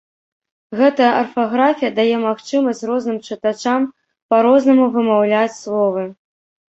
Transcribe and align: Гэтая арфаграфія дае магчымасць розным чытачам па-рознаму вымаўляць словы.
Гэтая 0.77 1.09
арфаграфія 1.23 1.91
дае 1.99 2.15
магчымасць 2.23 2.81
розным 2.91 3.19
чытачам 3.27 3.85
па-рознаму 4.35 4.87
вымаўляць 4.97 5.53
словы. 5.61 6.07